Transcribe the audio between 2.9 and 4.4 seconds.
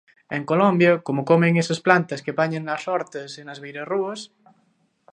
hortas e nas beirarrúas...